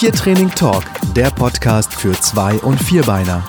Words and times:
Tiertraining 0.00 0.48
Talk, 0.48 0.84
der 1.14 1.30
Podcast 1.30 1.92
für 1.92 2.12
Zwei- 2.12 2.56
und 2.60 2.82
Vierbeiner. 2.82 3.44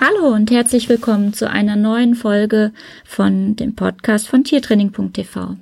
Hallo 0.00 0.34
und 0.34 0.50
herzlich 0.50 0.88
willkommen 0.88 1.32
zu 1.32 1.48
einer 1.48 1.76
neuen 1.76 2.16
Folge 2.16 2.72
von 3.04 3.54
dem 3.54 3.76
Podcast 3.76 4.26
von 4.26 4.42
tiertraining.tv. 4.42 5.58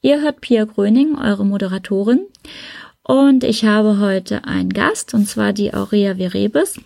Ihr 0.00 0.20
hört 0.20 0.40
Pia 0.40 0.64
Gröning, 0.64 1.16
eure 1.16 1.46
Moderatorin. 1.46 2.26
Und 3.04 3.44
ich 3.44 3.64
habe 3.64 4.00
heute 4.00 4.46
einen 4.46 4.70
Gast, 4.70 5.14
und 5.14 5.28
zwar 5.28 5.52
die 5.52 5.72
Aurea 5.72 6.16
Verebes. 6.16 6.80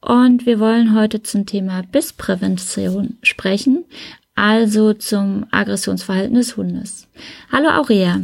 Und 0.00 0.46
wir 0.46 0.60
wollen 0.60 0.94
heute 0.94 1.20
zum 1.24 1.46
Thema 1.46 1.82
Bissprävention 1.82 3.18
sprechen, 3.22 3.86
also 4.36 4.92
zum 4.94 5.46
Aggressionsverhalten 5.50 6.36
des 6.36 6.56
Hundes. 6.56 7.08
Hallo 7.50 7.70
Aurea. 7.70 8.20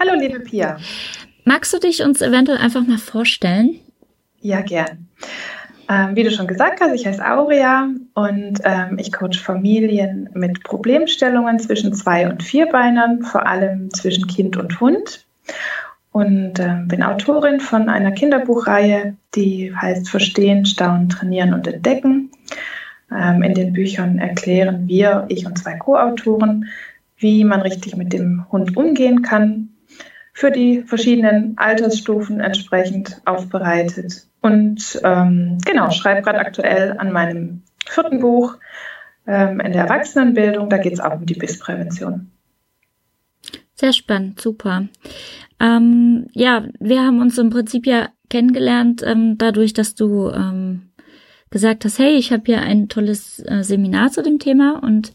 Hallo 0.00 0.14
liebe 0.14 0.40
Pia. 0.40 0.78
Magst 1.48 1.72
du 1.72 1.78
dich 1.78 2.02
uns 2.02 2.20
eventuell 2.20 2.58
einfach 2.58 2.86
mal 2.86 2.98
vorstellen? 2.98 3.80
Ja, 4.42 4.60
gern. 4.60 5.08
Ähm, 5.88 6.14
wie 6.14 6.22
du 6.22 6.30
schon 6.30 6.46
gesagt 6.46 6.82
hast, 6.82 6.92
ich 6.92 7.06
heiße 7.06 7.26
Aurea 7.26 7.88
und 8.12 8.60
ähm, 8.64 8.98
ich 8.98 9.10
coach 9.12 9.40
Familien 9.40 10.28
mit 10.34 10.62
Problemstellungen 10.62 11.58
zwischen 11.58 11.94
Zwei- 11.94 12.28
und 12.28 12.42
Vierbeinern, 12.42 13.22
vor 13.22 13.46
allem 13.46 13.90
zwischen 13.94 14.26
Kind 14.26 14.58
und 14.58 14.78
Hund. 14.78 15.24
Und 16.12 16.58
äh, 16.58 16.82
bin 16.84 17.02
Autorin 17.02 17.60
von 17.60 17.88
einer 17.88 18.12
Kinderbuchreihe, 18.12 19.16
die 19.34 19.74
heißt 19.74 20.10
Verstehen, 20.10 20.66
Staunen, 20.66 21.08
Trainieren 21.08 21.54
und 21.54 21.66
Entdecken. 21.66 22.30
Ähm, 23.10 23.42
in 23.42 23.54
den 23.54 23.72
Büchern 23.72 24.18
erklären 24.18 24.86
wir, 24.86 25.24
ich 25.30 25.46
und 25.46 25.56
zwei 25.56 25.76
Co-Autoren, 25.78 26.66
wie 27.16 27.42
man 27.44 27.62
richtig 27.62 27.96
mit 27.96 28.12
dem 28.12 28.44
Hund 28.52 28.76
umgehen 28.76 29.22
kann, 29.22 29.70
für 30.38 30.52
die 30.52 30.82
verschiedenen 30.82 31.58
Altersstufen 31.58 32.38
entsprechend 32.38 33.20
aufbereitet. 33.24 34.28
Und 34.40 35.00
ähm, 35.02 35.58
genau, 35.66 35.90
schreibe 35.90 36.22
gerade 36.22 36.38
aktuell 36.38 36.96
an 36.96 37.10
meinem 37.10 37.62
vierten 37.84 38.20
Buch 38.20 38.56
ähm, 39.26 39.58
in 39.58 39.72
der 39.72 39.86
Erwachsenenbildung. 39.86 40.70
Da 40.70 40.78
geht 40.78 40.92
es 40.92 41.00
auch 41.00 41.14
um 41.14 41.26
die 41.26 41.34
Bissprävention. 41.34 42.30
Sehr 43.74 43.92
spannend, 43.92 44.40
super. 44.40 44.86
Ähm, 45.58 46.28
ja, 46.34 46.68
wir 46.78 47.02
haben 47.02 47.20
uns 47.20 47.36
im 47.36 47.50
Prinzip 47.50 47.84
ja 47.84 48.10
kennengelernt, 48.30 49.02
ähm, 49.04 49.38
dadurch, 49.38 49.72
dass 49.72 49.96
du 49.96 50.30
ähm, 50.30 50.90
gesagt 51.50 51.84
hast, 51.84 51.98
hey, 51.98 52.14
ich 52.14 52.30
habe 52.32 52.44
hier 52.46 52.60
ein 52.60 52.88
tolles 52.88 53.40
äh, 53.44 53.64
Seminar 53.64 54.12
zu 54.12 54.22
dem 54.22 54.38
Thema 54.38 54.80
und 54.84 55.14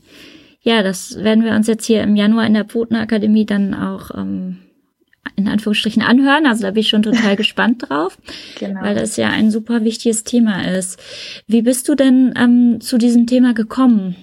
ja, 0.60 0.84
das 0.84 1.24
werden 1.24 1.46
wir 1.46 1.54
uns 1.54 1.68
jetzt 1.68 1.86
hier 1.86 2.04
im 2.04 2.18
Januar 2.18 2.46
in 2.46 2.56
der 2.56 2.66
Pfotenakademie 2.66 3.46
dann 3.46 3.74
auch 3.74 4.12
ähm, 4.14 4.60
in 5.36 5.48
Anführungsstrichen 5.48 6.02
anhören. 6.02 6.46
Also 6.46 6.64
da 6.64 6.72
bin 6.72 6.82
ich 6.82 6.90
schon 6.90 7.04
total 7.04 7.36
gespannt 7.38 7.90
drauf, 7.90 8.18
genau. 8.60 8.82
weil 8.82 8.96
das 8.96 9.18
ja 9.18 9.30
ein 9.30 9.52
super 9.52 9.84
wichtiges 9.84 10.24
Thema 10.24 10.68
ist. 10.68 11.00
Wie 11.48 11.62
bist 11.62 11.88
du 11.90 11.96
denn 11.96 12.34
ähm, 12.38 12.82
zu 12.82 12.98
diesem 12.98 13.28
Thema 13.28 13.54
gekommen? 13.54 14.16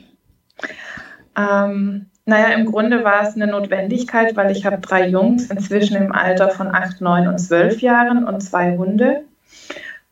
Ähm, 1.37 2.07
naja, 2.27 2.49
im 2.55 2.67
Grunde 2.67 3.03
war 3.03 3.23
es 3.23 3.35
eine 3.35 3.47
Notwendigkeit, 3.47 4.37
weil 4.37 4.53
ich 4.53 4.65
habe 4.65 4.79
drei 4.79 5.09
Jungs 5.09 5.51
inzwischen 5.51 5.97
im 5.97 6.13
Alter 6.13 6.51
von 6.51 6.69
acht, 6.69 7.01
neun 7.01 7.27
und 7.27 7.39
zwölf 7.39 7.81
Jahren 7.81 8.25
und 8.25 8.41
zwei 8.41 8.77
Hunde. 8.77 9.25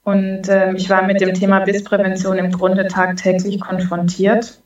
Und 0.02 0.48
äh, 0.48 0.72
ich 0.72 0.88
war 0.88 1.02
mit 1.02 1.20
dem 1.20 1.34
Thema 1.34 1.60
Bissprävention 1.60 2.38
im 2.38 2.50
Grunde 2.50 2.88
tagtäglich 2.88 3.60
konfrontiert. 3.60 4.58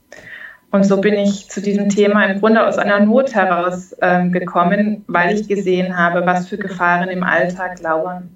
Und 0.73 0.85
so 0.85 1.01
bin 1.03 1.15
ich 1.15 1.51
zu 1.51 1.61
diesem 1.61 1.91
Thema 1.91 2.25
im 2.25 2.41
Grunde 2.41 2.67
aus 2.67 2.79
einer 2.79 2.99
Not 2.99 3.35
heraus 3.35 3.95
äh, 4.01 4.27
gekommen, 4.29 5.05
weil 5.07 5.39
ich 5.39 5.47
gesehen 5.47 5.99
habe, 5.99 6.25
was 6.25 6.49
für 6.49 6.57
Gefahren 6.57 7.11
im 7.11 7.23
Alltag 7.23 7.81
lauern. 7.83 8.31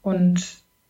Und 0.00 0.42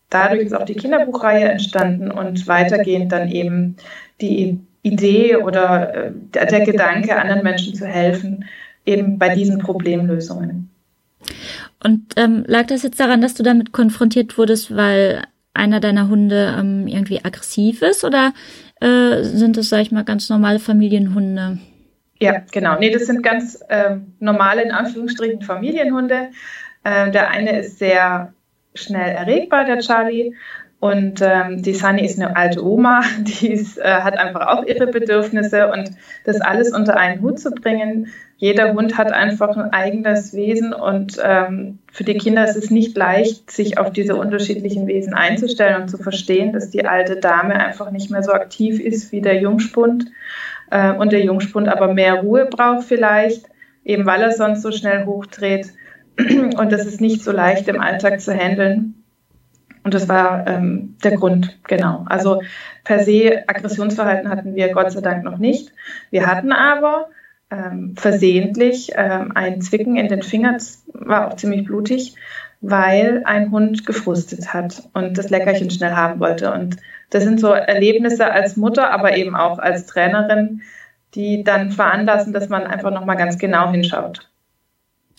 dadurch 0.09 0.43
ist 0.43 0.55
auch 0.55 0.63
die 0.63 0.75
Kinderbuchreihe 0.75 1.49
entstanden 1.49 2.09
und 2.09 2.47
weitergehend 2.47 3.11
dann 3.11 3.29
eben 3.29 3.75
die 4.21 4.57
Idee 4.81 5.35
oder 5.35 5.93
äh, 5.93 6.11
der, 6.33 6.45
der 6.45 6.61
Gedanke, 6.61 7.13
anderen 7.17 7.43
Menschen 7.43 7.75
zu 7.75 7.85
helfen, 7.85 8.45
eben 8.85 9.19
bei 9.19 9.35
diesen 9.35 9.59
Problemlösungen. 9.59 10.69
Und 11.83 12.13
ähm, 12.15 12.45
lag 12.47 12.67
das 12.67 12.83
jetzt 12.83 13.01
daran, 13.01 13.19
dass 13.19 13.33
du 13.33 13.43
damit 13.43 13.73
konfrontiert 13.73 14.37
wurdest, 14.37 14.73
weil 14.73 15.23
einer 15.53 15.81
deiner 15.81 16.07
Hunde 16.07 16.55
ähm, 16.57 16.87
irgendwie 16.87 17.23
aggressiv 17.23 17.81
ist 17.81 18.05
oder 18.05 18.33
äh, 18.81 19.23
sind 19.23 19.57
das, 19.57 19.69
sag 19.69 19.81
ich 19.81 19.91
mal, 19.91 20.03
ganz 20.03 20.29
normale 20.29 20.59
Familienhunde? 20.59 21.59
Ja, 22.19 22.43
genau. 22.51 22.77
Nee, 22.77 22.91
das 22.91 23.05
sind 23.05 23.23
ganz 23.23 23.59
äh, 23.69 23.97
normale, 24.19 24.63
in 24.63 24.71
Anführungsstrichen, 24.71 25.41
Familienhunde. 25.41 26.29
Äh, 26.83 27.11
der 27.11 27.29
eine 27.29 27.59
ist 27.59 27.79
sehr 27.79 28.33
schnell 28.75 29.15
erregbar, 29.15 29.65
der 29.65 29.79
Charlie. 29.79 30.33
Und 30.79 31.19
ähm, 31.21 31.61
die 31.61 31.73
Sunny 31.73 32.05
ist 32.05 32.19
eine 32.19 32.37
alte 32.37 32.65
Oma, 32.65 33.01
die 33.19 33.51
ist, 33.51 33.77
äh, 33.77 33.83
hat 33.83 34.17
einfach 34.17 34.47
auch 34.47 34.65
ihre 34.65 34.87
Bedürfnisse 34.87 35.71
und 35.71 35.91
das 36.23 36.39
alles 36.39 36.71
unter 36.71 36.95
einen 36.95 37.21
Hut 37.21 37.39
zu 37.39 37.51
bringen. 37.51 38.07
Jeder 38.37 38.73
Hund 38.73 38.97
hat 38.97 39.11
einfach 39.11 39.57
ein 39.57 39.73
eigenes 39.73 40.33
Wesen 40.33 40.73
und 40.73 41.19
ähm, 41.21 41.79
für 41.91 42.05
die 42.05 42.17
Kinder 42.17 42.45
ist 42.45 42.55
es 42.55 42.71
nicht 42.71 42.95
leicht, 42.95 43.51
sich 43.51 43.77
auf 43.77 43.91
diese 43.91 44.15
unterschiedlichen 44.15 44.87
Wesen 44.87 45.13
einzustellen 45.13 45.81
und 45.81 45.89
zu 45.89 45.97
verstehen, 45.97 46.53
dass 46.53 46.69
die 46.69 46.85
alte 46.85 47.17
Dame 47.17 47.55
einfach 47.55 47.91
nicht 47.91 48.09
mehr 48.09 48.23
so 48.23 48.31
aktiv 48.31 48.79
ist 48.79 49.11
wie 49.11 49.21
der 49.21 49.41
Jungspund 49.41 50.05
äh, 50.71 50.93
und 50.93 51.11
der 51.11 51.25
Jungspund 51.25 51.67
aber 51.67 51.93
mehr 51.93 52.21
Ruhe 52.21 52.45
braucht 52.45 52.87
vielleicht, 52.87 53.45
eben 53.83 54.05
weil 54.05 54.21
er 54.21 54.31
sonst 54.31 54.61
so 54.61 54.71
schnell 54.71 55.05
hochdreht. 55.05 55.73
Und 56.57 56.73
das 56.73 56.85
ist 56.85 56.99
nicht 56.99 57.23
so 57.23 57.31
leicht 57.31 57.69
im 57.69 57.79
Alltag 57.79 58.19
zu 58.19 58.33
handeln. 58.33 58.98
Und 59.83 59.93
das 59.93 60.09
war 60.09 60.45
ähm, 60.47 60.97
der 61.03 61.15
Grund, 61.17 61.59
genau. 61.67 62.05
Also 62.09 62.41
per 62.83 63.03
se 63.03 63.43
Aggressionsverhalten 63.47 64.29
hatten 64.29 64.55
wir 64.55 64.69
Gott 64.73 64.91
sei 64.91 65.01
Dank 65.01 65.23
noch 65.23 65.37
nicht. 65.37 65.71
Wir 66.11 66.27
hatten 66.27 66.51
aber 66.51 67.09
ähm, 67.51 67.95
versehentlich 67.97 68.91
ähm, 68.95 69.31
ein 69.35 69.61
Zwicken 69.61 69.95
in 69.95 70.07
den 70.07 70.21
Fingern, 70.21 70.55
das 70.55 70.83
war 70.93 71.27
auch 71.27 71.35
ziemlich 71.35 71.65
blutig, 71.65 72.15
weil 72.61 73.23
ein 73.25 73.51
Hund 73.51 73.85
gefrustet 73.85 74.53
hat 74.53 74.83
und 74.93 75.17
das 75.17 75.29
Leckerchen 75.29 75.69
schnell 75.69 75.93
haben 75.93 76.19
wollte. 76.19 76.51
Und 76.51 76.77
das 77.09 77.23
sind 77.23 77.39
so 77.39 77.51
Erlebnisse 77.51 78.31
als 78.31 78.57
Mutter, 78.57 78.91
aber 78.91 79.15
eben 79.15 79.35
auch 79.35 79.59
als 79.59 79.85
Trainerin, 79.85 80.61
die 81.15 81.43
dann 81.43 81.71
veranlassen, 81.71 82.33
dass 82.33 82.49
man 82.49 82.67
einfach 82.67 82.91
nochmal 82.91 83.17
ganz 83.17 83.37
genau 83.37 83.71
hinschaut. 83.71 84.29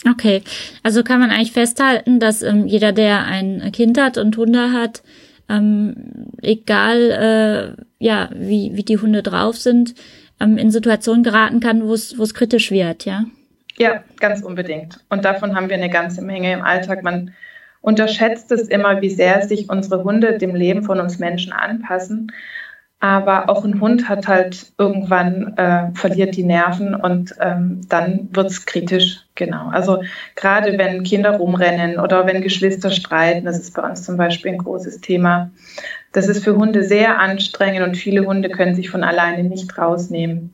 Okay, 0.09 0.43
also 0.83 1.03
kann 1.03 1.21
man 1.21 1.31
eigentlich 1.31 1.53
festhalten, 1.53 2.21
dass 2.21 2.43
ähm, 2.43 2.67
jeder, 2.67 2.93
der 2.93 3.27
ein 3.27 3.71
Kind 3.73 4.01
hat 4.01 4.17
und 4.17 4.37
Hunde 4.37 4.73
hat, 4.73 5.03
ähm, 5.49 5.95
egal 6.41 7.77
äh, 7.79 7.83
ja 7.99 8.31
wie, 8.35 8.71
wie 8.75 8.83
die 8.83 8.99
Hunde 8.99 9.23
drauf 9.23 9.57
sind, 9.57 9.95
ähm, 10.41 10.57
in 10.57 10.71
Situationen 10.71 11.23
geraten 11.23 11.61
kann, 11.61 11.87
wo 11.87 11.93
es 11.93 12.35
kritisch 12.35 12.71
wird, 12.71 13.05
ja? 13.05 13.25
Ja, 13.77 14.03
ganz 14.19 14.43
unbedingt. 14.43 15.01
Und 15.09 15.25
davon 15.25 15.55
haben 15.55 15.69
wir 15.69 15.77
eine 15.77 15.91
ganze 15.91 16.23
Menge 16.23 16.53
im 16.53 16.63
Alltag. 16.63 17.03
Man 17.03 17.33
unterschätzt 17.81 18.53
es 18.53 18.69
immer, 18.69 19.01
wie 19.01 19.11
sehr 19.11 19.47
sich 19.47 19.71
unsere 19.71 20.05
Hunde 20.05 20.39
dem 20.39 20.55
Leben 20.55 20.83
von 20.83 21.01
uns 21.01 21.19
Menschen 21.19 21.53
anpassen. 21.53 22.33
Aber 23.03 23.49
auch 23.49 23.65
ein 23.65 23.81
Hund 23.81 24.11
hat 24.11 24.29
halt 24.29 24.73
irgendwann 24.77 25.57
äh, 25.57 25.91
verliert 25.95 26.37
die 26.37 26.45
Nerven 26.45 26.95
und 26.95 27.35
ähm, 27.41 27.81
dann 27.89 28.29
wird's 28.33 28.67
kritisch, 28.67 29.21
genau. 29.35 29.71
Also 29.71 30.03
gerade 30.37 30.77
wenn 30.77 31.03
Kinder 31.03 31.39
rumrennen 31.39 31.99
oder 31.99 32.27
wenn 32.27 32.43
Geschwister 32.43 32.91
streiten, 32.91 33.47
das 33.47 33.59
ist 33.59 33.75
bei 33.75 33.89
uns 33.89 34.03
zum 34.05 34.19
Beispiel 34.19 34.53
ein 34.53 34.59
großes 34.59 35.01
Thema. 35.01 35.51
Das 36.13 36.29
ist 36.29 36.45
für 36.45 36.57
Hunde 36.57 36.85
sehr 36.85 37.19
anstrengend 37.19 37.89
und 37.89 37.97
viele 37.97 38.27
Hunde 38.27 38.51
können 38.51 38.75
sich 38.75 38.91
von 38.91 39.03
alleine 39.03 39.45
nicht 39.45 39.79
rausnehmen. 39.79 40.53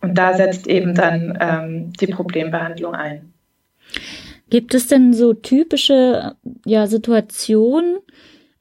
Und 0.00 0.16
da 0.16 0.34
setzt 0.34 0.68
eben 0.68 0.94
dann 0.94 1.36
ähm, 1.40 1.92
die 1.94 2.06
Problembehandlung 2.06 2.94
ein. 2.94 3.32
Gibt 4.48 4.74
es 4.74 4.86
denn 4.86 5.12
so 5.12 5.32
typische 5.32 6.36
ja, 6.64 6.86
Situationen, 6.86 7.98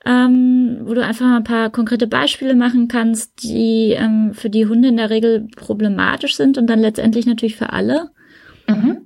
ähm, 0.09 0.79
wo 0.85 0.95
du 0.95 1.05
einfach 1.05 1.27
mal 1.27 1.37
ein 1.37 1.43
paar 1.43 1.69
konkrete 1.69 2.07
Beispiele 2.07 2.55
machen 2.55 2.87
kannst, 2.87 3.43
die 3.43 3.91
ähm, 3.91 4.33
für 4.33 4.49
die 4.49 4.65
Hunde 4.65 4.89
in 4.89 4.97
der 4.97 5.11
Regel 5.11 5.47
problematisch 5.55 6.35
sind 6.35 6.57
und 6.57 6.67
dann 6.67 6.79
letztendlich 6.79 7.27
natürlich 7.27 7.55
für 7.55 7.71
alle? 7.71 8.09
Mhm. 8.67 9.05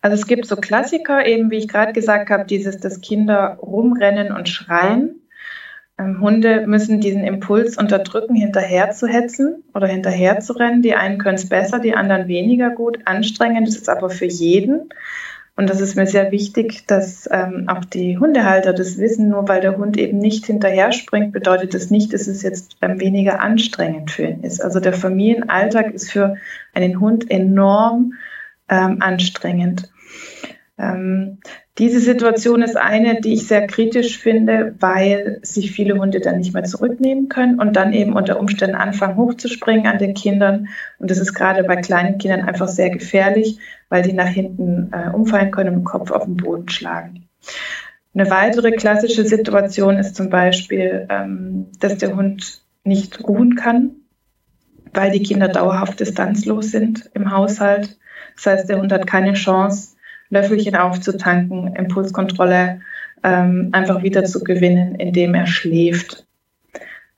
Also 0.00 0.14
es 0.14 0.26
gibt 0.26 0.46
so 0.46 0.56
Klassiker, 0.56 1.26
eben 1.26 1.50
wie 1.50 1.58
ich 1.58 1.68
gerade 1.68 1.92
gesagt 1.92 2.30
habe, 2.30 2.46
dieses, 2.46 2.78
dass 2.78 3.02
Kinder 3.02 3.58
rumrennen 3.60 4.32
und 4.32 4.48
schreien. 4.48 5.20
Ähm, 5.98 6.20
Hunde 6.22 6.66
müssen 6.66 7.00
diesen 7.00 7.24
Impuls 7.24 7.76
unterdrücken, 7.76 8.34
hinterher 8.34 8.92
zu 8.92 9.06
hetzen 9.06 9.62
oder 9.74 9.86
hinterher 9.86 10.40
zu 10.40 10.54
rennen. 10.54 10.80
Die 10.80 10.94
einen 10.94 11.18
können 11.18 11.36
es 11.36 11.50
besser, 11.50 11.80
die 11.80 11.94
anderen 11.94 12.28
weniger 12.28 12.70
gut. 12.70 13.00
Anstrengend 13.04 13.68
ist 13.68 13.82
es 13.82 13.88
aber 13.90 14.08
für 14.08 14.26
jeden. 14.26 14.88
Und 15.56 15.70
das 15.70 15.80
ist 15.80 15.94
mir 15.94 16.06
sehr 16.06 16.32
wichtig, 16.32 16.86
dass 16.86 17.28
ähm, 17.30 17.68
auch 17.68 17.84
die 17.84 18.18
Hundehalter 18.18 18.72
das 18.72 18.98
wissen. 18.98 19.28
Nur 19.28 19.46
weil 19.48 19.60
der 19.60 19.76
Hund 19.76 19.96
eben 19.96 20.18
nicht 20.18 20.46
hinterher 20.46 20.90
springt, 20.90 21.32
bedeutet 21.32 21.74
das 21.74 21.90
nicht, 21.90 22.12
dass 22.12 22.26
es 22.26 22.42
jetzt 22.42 22.76
ähm, 22.82 22.98
weniger 22.98 23.40
anstrengend 23.40 24.10
für 24.10 24.24
ihn 24.24 24.42
ist. 24.42 24.60
Also 24.60 24.80
der 24.80 24.92
Familienalltag 24.92 25.94
ist 25.94 26.10
für 26.10 26.36
einen 26.72 26.98
Hund 26.98 27.30
enorm 27.30 28.14
ähm, 28.68 28.96
anstrengend. 29.00 29.92
Ähm, 30.76 31.38
Diese 31.78 31.98
Situation 31.98 32.62
ist 32.62 32.76
eine, 32.76 33.20
die 33.20 33.32
ich 33.32 33.48
sehr 33.48 33.66
kritisch 33.66 34.18
finde, 34.18 34.76
weil 34.78 35.40
sich 35.42 35.72
viele 35.72 35.98
Hunde 35.98 36.20
dann 36.20 36.38
nicht 36.38 36.54
mehr 36.54 36.62
zurücknehmen 36.62 37.28
können 37.28 37.58
und 37.58 37.74
dann 37.74 37.92
eben 37.92 38.12
unter 38.12 38.38
Umständen 38.38 38.76
anfangen 38.76 39.16
hochzuspringen 39.16 39.88
an 39.88 39.98
den 39.98 40.14
Kindern. 40.14 40.68
Und 41.00 41.10
das 41.10 41.18
ist 41.18 41.34
gerade 41.34 41.64
bei 41.64 41.74
kleinen 41.76 42.18
Kindern 42.18 42.42
einfach 42.42 42.68
sehr 42.68 42.90
gefährlich, 42.90 43.58
weil 43.88 44.02
die 44.02 44.12
nach 44.12 44.28
hinten 44.28 44.92
äh, 44.92 45.10
umfallen 45.10 45.50
können 45.50 45.70
und 45.70 45.80
den 45.80 45.84
Kopf 45.84 46.12
auf 46.12 46.26
den 46.26 46.36
Boden 46.36 46.68
schlagen. 46.68 47.28
Eine 48.14 48.30
weitere 48.30 48.70
klassische 48.70 49.24
Situation 49.24 49.96
ist 49.96 50.14
zum 50.14 50.30
Beispiel, 50.30 51.08
ähm, 51.10 51.66
dass 51.80 51.98
der 51.98 52.14
Hund 52.14 52.62
nicht 52.84 53.24
ruhen 53.24 53.56
kann, 53.56 53.96
weil 54.92 55.10
die 55.10 55.24
Kinder 55.24 55.48
dauerhaft 55.48 55.98
distanzlos 55.98 56.70
sind 56.70 57.10
im 57.14 57.32
Haushalt. 57.32 57.98
Das 58.36 58.46
heißt, 58.46 58.68
der 58.68 58.78
Hund 58.78 58.92
hat 58.92 59.08
keine 59.08 59.32
Chance, 59.32 59.93
Löffelchen 60.34 60.76
aufzutanken, 60.76 61.74
Impulskontrolle 61.74 62.80
ähm, 63.22 63.70
einfach 63.72 64.02
wieder 64.02 64.24
zu 64.24 64.44
gewinnen, 64.44 64.96
indem 64.96 65.34
er 65.34 65.46
schläft. 65.46 66.26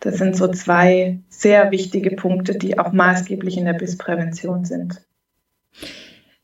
Das 0.00 0.18
sind 0.18 0.36
so 0.36 0.48
zwei 0.48 1.18
sehr 1.28 1.70
wichtige 1.72 2.14
Punkte, 2.14 2.56
die 2.56 2.78
auch 2.78 2.92
maßgeblich 2.92 3.56
in 3.56 3.64
der 3.64 3.72
Bissprävention 3.72 4.64
sind. 4.64 5.02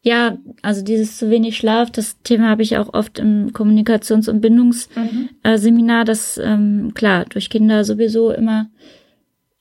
Ja, 0.05 0.37
also 0.63 0.83
dieses 0.83 1.17
zu 1.17 1.31
wenig 1.31 1.57
Schlaf, 1.57 1.93
das 1.93 2.21
Thema 2.23 2.49
habe 2.51 2.63
ich 2.63 2.77
auch 2.77 2.93
oft 2.93 3.21
im 3.21 3.53
Kommunikations- 3.53 4.29
und 4.29 4.41
Bindungsseminar, 4.41 6.01
mhm. 6.01 6.03
äh, 6.03 6.05
dass 6.05 6.39
ähm, 6.43 6.91
klar 6.95 7.25
durch 7.29 7.51
Kinder 7.51 7.85
sowieso 7.85 8.33
immer 8.33 8.69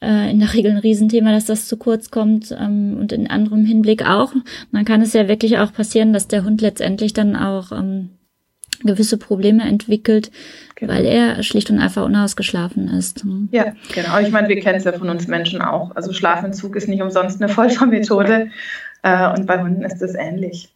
in 0.02 0.40
der 0.40 0.54
Regel 0.54 0.72
ein 0.72 0.78
Riesenthema, 0.78 1.32
dass 1.32 1.46
das 1.46 1.68
zu 1.68 1.78
kurz 1.78 2.10
kommt 2.10 2.56
ähm, 2.60 2.98
und 3.00 3.12
in 3.12 3.30
anderem 3.30 3.66
Hinblick 3.66 4.06
auch. 4.06 4.34
Dann 4.72 4.86
kann 4.86 5.02
es 5.02 5.14
ja 5.14 5.28
wirklich 5.28 5.60
auch 5.60 5.72
passieren, 5.72 6.12
dass 6.14 6.28
der 6.28 6.44
Hund 6.44 6.62
letztendlich 6.62 7.14
dann 7.14 7.36
auch 7.36 7.72
ähm, 7.72 8.10
gewisse 8.84 9.18
Probleme 9.18 9.64
entwickelt, 9.64 10.32
genau. 10.76 10.94
weil 10.94 11.06
er 11.06 11.44
schlicht 11.44 11.70
und 11.70 11.80
einfach 11.80 12.06
unausgeschlafen 12.06 12.88
ist. 12.88 13.26
Ja, 13.52 13.74
genau. 13.94 14.20
Ich 14.20 14.32
meine, 14.32 14.50
wir 14.50 14.60
kennen 14.60 14.78
es 14.78 14.86
ja 14.86 14.94
von 14.94 15.10
uns 15.10 15.28
Menschen 15.28 15.62
auch. 15.62 15.96
Also 15.96 16.14
Schlafentzug 16.14 16.76
ist 16.76 16.88
nicht 16.88 17.02
umsonst 17.02 17.42
eine 17.42 17.52
Vollvermethode 17.52 18.50
äh, 19.04 19.34
und 19.34 19.46
bei 19.46 19.62
Hunden 19.62 19.84
ist 19.84 20.02
das 20.02 20.16
ähnlich. 20.16 20.70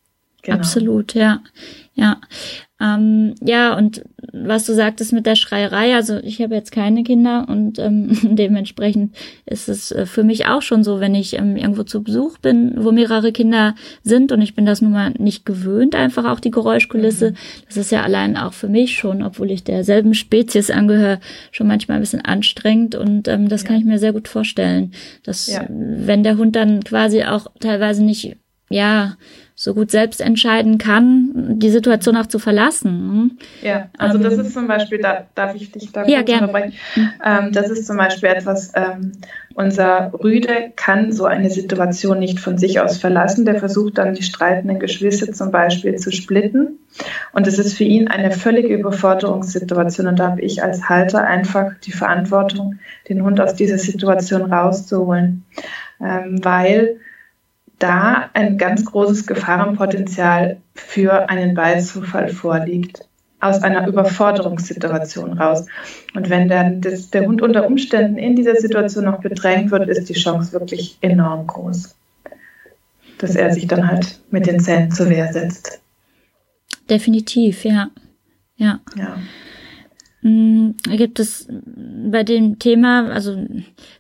Genau. 0.44 0.58
Absolut, 0.58 1.16
ja. 1.16 1.42
Ja. 1.96 2.22
Ähm, 2.80 3.34
ja, 3.42 3.76
und 3.76 4.04
was 4.44 4.66
du 4.66 4.74
sagtest 4.74 5.14
mit 5.14 5.26
der 5.26 5.36
Schreierei, 5.36 5.96
also 5.96 6.18
ich 6.18 6.42
habe 6.42 6.56
jetzt 6.56 6.72
keine 6.72 7.04
Kinder 7.04 7.46
und 7.48 7.80
ähm, 7.80 8.18
dementsprechend 8.36 9.16
ist 9.46 9.70
es 9.70 9.92
äh, 9.92 10.06
für 10.06 10.24
mich 10.24 10.48
auch 10.48 10.62
schon 10.62 10.84
so, 10.84 11.00
wenn 11.00 11.16
ich 11.16 11.38
ähm, 11.38 11.56
irgendwo 11.56 11.84
zu 11.84 12.04
Besuch 12.04 12.38
bin, 12.40 12.74
wo 12.78 12.92
mehrere 12.92 13.32
Kinder 13.32 13.76
sind 14.04 14.32
und 14.32 14.42
ich 14.42 14.54
bin 14.54 14.66
das 14.66 14.82
nun 14.82 14.92
mal 14.92 15.12
nicht 15.18 15.46
gewöhnt, 15.46 15.96
einfach 15.96 16.26
auch 16.26 16.40
die 16.40 16.52
Geräuschkulisse. 16.52 17.32
Mhm. 17.32 17.36
Das 17.68 17.78
ist 17.78 17.92
ja 17.92 18.04
allein 18.04 18.36
auch 18.36 18.54
für 18.54 18.68
mich 18.68 18.96
schon, 18.98 19.24
obwohl 19.24 19.52
ich 19.52 19.64
derselben 19.64 20.14
Spezies 20.14 20.70
angehöre, 20.70 21.20
schon 21.52 21.68
manchmal 21.68 21.98
ein 21.98 22.02
bisschen 22.02 22.26
anstrengend 22.26 22.96
und 22.96 23.28
ähm, 23.28 23.48
das 23.48 23.64
ja. 23.64 23.70
kann 23.70 23.78
ich 23.78 23.86
mir 23.86 24.00
sehr 24.00 24.14
gut 24.14 24.28
vorstellen, 24.28 24.92
dass 25.24 25.48
ja. 25.48 25.66
wenn 25.70 26.24
der 26.24 26.38
Hund 26.38 26.56
dann 26.56 26.84
quasi 26.84 27.24
auch 27.24 27.48
teilweise 27.60 28.04
nicht, 28.04 28.36
ja, 28.70 29.16
so 29.58 29.74
gut 29.74 29.90
selbst 29.90 30.20
entscheiden 30.20 30.78
kann, 30.78 31.60
die 31.60 31.70
Situation 31.70 32.18
auch 32.18 32.26
zu 32.26 32.40
verlassen. 32.40 33.40
Ja, 33.62 33.90
also 33.98 34.18
das 34.18 34.34
ähm, 34.34 34.42
ist 34.42 34.54
zum 34.54 34.68
Beispiel, 34.68 35.00
da 35.00 35.28
darf 35.34 35.56
ich 35.56 35.72
dich 35.72 35.94
da 35.94 36.06
ja, 36.06 36.24
gerne. 36.24 36.74
Ähm, 37.24 37.52
das 37.54 37.70
ist 37.70 37.88
zum 37.88 37.96
Beispiel 37.96 38.30
etwas, 38.30 38.74
ähm, 38.76 39.14
unser 39.54 40.12
Rüde 40.14 40.74
kann 40.76 41.14
so 41.14 41.24
eine 41.24 41.50
Situation 41.50 42.20
nicht 42.20 42.42
von 42.42 42.58
sich 42.58 42.82
aus 42.82 42.98
verlassen. 42.98 43.46
Der 43.46 43.56
versucht 43.56 43.98
dann 43.98 44.14
die 44.14 44.24
streitenden 44.24 44.80
Geschwister 44.80 45.32
zum 45.32 45.52
Beispiel 45.52 45.96
zu 45.96 46.12
splitten. 46.12 46.80
Und 47.32 47.48
es 47.48 47.58
ist 47.58 47.78
für 47.78 47.86
ihn 47.86 48.10
eine 48.10 48.32
völlige 48.32 48.76
Überforderungssituation. 48.76 50.08
Und 50.08 50.20
da 50.20 50.32
habe 50.32 50.42
ich 50.42 50.62
als 50.62 50.90
Halter 50.90 51.24
einfach 51.24 51.72
die 51.86 51.94
Verantwortung, 51.94 52.80
den 53.08 53.24
Hund 53.24 53.40
aus 53.40 53.56
dieser 53.56 53.78
Situation 53.78 54.52
rauszuholen. 54.52 55.46
Ähm, 56.02 56.44
weil 56.44 56.98
da 57.80 58.30
ein 58.34 58.58
ganz 58.58 58.86
großes 58.86 59.28
Gefahrenpotenzial 59.28 60.58
für 60.74 61.30
einen 61.30 61.56
Beißzufall 61.56 62.30
vorliegt, 62.30 63.08
aus 63.40 63.62
einer 63.62 63.88
Überforderungssituation 63.88 65.34
raus. 65.34 65.66
Und 66.16 66.30
wenn 66.30 66.48
dann 66.48 66.82
das, 66.82 67.12
der 67.12 67.26
Hund 67.26 67.42
unter 67.42 67.68
Umständen 67.68 68.18
in 68.18 68.36
dieser 68.36 68.56
Situation 68.56 69.06
noch 69.06 69.20
bedrängt 69.20 69.72
wird, 69.72 69.90
ist 69.90 70.10
die 70.10 70.14
Chance 70.14 70.54
wirklich 70.54 70.98
enorm 71.02 71.48
groß, 71.48 71.96
dass 73.18 73.36
er 73.36 73.54
sich 73.54 73.68
dann 73.68 73.88
halt 73.88 74.20
mit 74.32 74.48
den 74.48 74.60
Zähnen 74.60 74.92
zur 74.92 75.10
Wehr 75.10 75.32
setzt. 75.32 75.82
Definitiv, 76.90 77.66
ja. 77.66 77.90
Ja. 78.58 78.80
ja. 78.98 79.18
Hm, 80.26 80.76
gibt 80.88 81.20
es 81.20 81.48
bei 82.10 82.24
dem 82.24 82.58
Thema, 82.58 83.12
also 83.12 83.46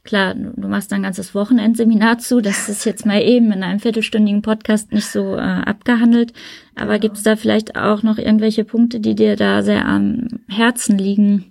klar, 0.03 0.33
du 0.33 0.67
machst 0.67 0.91
ein 0.91 1.03
ganzes 1.03 1.35
Wochenendseminar 1.35 2.17
zu, 2.17 2.41
das 2.41 2.67
ist 2.67 2.83
jetzt 2.83 3.05
mal 3.05 3.21
eben 3.21 3.51
in 3.51 3.61
einem 3.61 3.79
viertelstündigen 3.79 4.41
Podcast 4.41 4.91
nicht 4.91 5.05
so 5.05 5.35
äh, 5.35 5.39
abgehandelt, 5.39 6.33
aber 6.73 6.93
ja. 6.93 6.97
gibt 6.97 7.17
es 7.17 7.21
da 7.21 7.35
vielleicht 7.35 7.75
auch 7.75 8.01
noch 8.01 8.17
irgendwelche 8.17 8.65
Punkte, 8.65 8.99
die 8.99 9.13
dir 9.13 9.35
da 9.35 9.61
sehr 9.61 9.85
am 9.85 10.27
Herzen 10.47 10.97
liegen? 10.97 11.45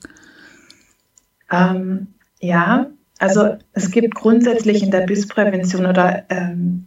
Ähm, 1.52 2.08
ja, 2.40 2.90
also 3.20 3.56
es 3.74 3.92
gibt 3.92 4.16
grundsätzlich 4.16 4.82
in 4.82 4.90
der 4.90 5.06
Bissprävention 5.06 5.86
oder 5.86 6.24
ähm, 6.30 6.84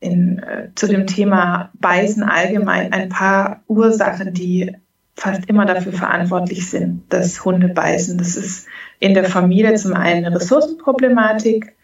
in, 0.00 0.40
äh, 0.40 0.70
zu 0.74 0.88
dem 0.88 1.06
Thema 1.06 1.70
Beißen 1.74 2.24
allgemein 2.24 2.92
ein 2.92 3.08
paar 3.08 3.62
Ursachen, 3.68 4.34
die 4.34 4.74
fast 5.16 5.48
immer 5.48 5.64
dafür 5.64 5.92
verantwortlich 5.92 6.68
sind, 6.68 7.04
dass 7.08 7.44
Hunde 7.44 7.68
beißen. 7.68 8.18
Das 8.18 8.36
ist 8.36 8.66
in 8.98 9.14
der 9.14 9.24
Familie 9.24 9.74
zum 9.74 9.94
einen 9.94 10.24
eine 10.24 10.36
Ressourcenproblematik. 10.36 11.74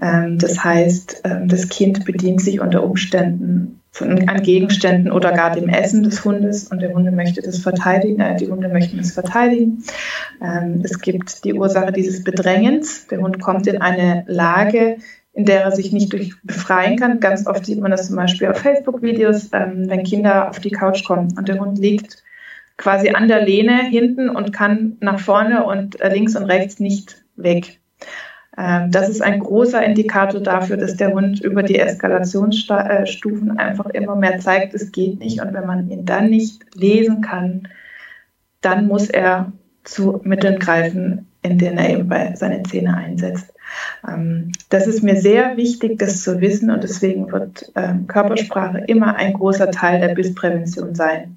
Ähm, 0.00 0.38
das 0.38 0.62
heißt, 0.64 1.22
ähm, 1.24 1.48
das 1.48 1.68
Kind 1.68 2.04
bedient 2.04 2.40
sich 2.40 2.60
unter 2.60 2.82
Umständen 2.82 3.76
an 4.00 4.42
Gegenständen 4.42 5.10
oder 5.10 5.32
gar 5.32 5.50
dem 5.50 5.68
Essen 5.68 6.04
des 6.04 6.24
Hundes 6.24 6.68
und 6.68 6.80
der 6.80 6.94
Hunde 6.94 7.10
möchte 7.10 7.42
das 7.42 7.58
verteidigen, 7.58 8.20
äh, 8.20 8.36
die 8.36 8.48
Hunde 8.48 8.68
möchten 8.68 9.00
es 9.00 9.12
verteidigen. 9.12 9.82
Ähm, 10.40 10.80
es 10.84 11.00
gibt 11.00 11.44
die 11.44 11.54
Ursache 11.54 11.92
dieses 11.92 12.22
Bedrängens. 12.22 13.08
Der 13.08 13.18
Hund 13.18 13.40
kommt 13.40 13.66
in 13.66 13.82
eine 13.82 14.24
Lage, 14.28 14.98
in 15.32 15.44
der 15.44 15.62
er 15.62 15.72
sich 15.72 15.92
nicht 15.92 16.12
durch 16.12 16.34
befreien 16.44 16.98
kann. 16.98 17.20
Ganz 17.20 17.46
oft 17.46 17.66
sieht 17.66 17.80
man 17.80 17.90
das 17.90 18.06
zum 18.06 18.16
Beispiel 18.16 18.46
auf 18.46 18.58
Facebook-Videos, 18.58 19.52
wenn 19.52 20.02
Kinder 20.04 20.48
auf 20.48 20.60
die 20.60 20.70
Couch 20.70 21.04
kommen 21.04 21.36
und 21.36 21.48
der 21.48 21.58
Hund 21.58 21.78
liegt 21.78 22.22
quasi 22.80 23.10
an 23.10 23.28
der 23.28 23.44
Lehne 23.44 23.82
hinten 23.90 24.30
und 24.30 24.54
kann 24.54 24.96
nach 25.00 25.20
vorne 25.20 25.64
und 25.64 26.00
äh, 26.00 26.12
links 26.12 26.34
und 26.34 26.44
rechts 26.44 26.80
nicht 26.80 27.22
weg. 27.36 27.78
Ähm, 28.56 28.90
das 28.90 29.10
ist 29.10 29.20
ein 29.20 29.38
großer 29.38 29.84
Indikator 29.84 30.40
dafür, 30.40 30.78
dass 30.78 30.96
der 30.96 31.12
Hund 31.12 31.40
über 31.40 31.62
die 31.62 31.78
Eskalationsstufen 31.78 33.58
einfach 33.58 33.86
immer 33.90 34.16
mehr 34.16 34.38
zeigt, 34.38 34.72
es 34.72 34.92
geht 34.92 35.20
nicht. 35.20 35.42
Und 35.42 35.52
wenn 35.52 35.66
man 35.66 35.90
ihn 35.90 36.06
dann 36.06 36.30
nicht 36.30 36.62
lesen 36.74 37.20
kann, 37.20 37.68
dann 38.62 38.86
muss 38.86 39.10
er 39.10 39.52
zu 39.84 40.22
Mitteln 40.24 40.58
greifen, 40.58 41.26
in 41.42 41.58
denen 41.58 41.76
er 41.76 41.90
eben 41.90 42.10
seine 42.34 42.62
Zähne 42.62 42.96
einsetzt. 42.96 43.52
Ähm, 44.08 44.52
das 44.70 44.86
ist 44.86 45.02
mir 45.02 45.16
sehr 45.16 45.58
wichtig, 45.58 45.98
das 45.98 46.22
zu 46.22 46.40
wissen 46.40 46.70
und 46.70 46.82
deswegen 46.82 47.30
wird 47.30 47.70
ähm, 47.76 48.06
Körpersprache 48.06 48.84
immer 48.86 49.16
ein 49.16 49.34
großer 49.34 49.70
Teil 49.70 50.00
der 50.00 50.14
Bissprävention 50.14 50.94
sein. 50.94 51.36